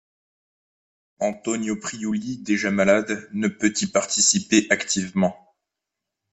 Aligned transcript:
Antonio 1.19 1.75
Priuli, 1.79 2.39
déjà 2.39 2.71
malade, 2.71 3.29
ne 3.33 3.47
peut 3.47 3.71
y 3.81 3.85
participer 3.85 4.65
activement. 4.71 5.53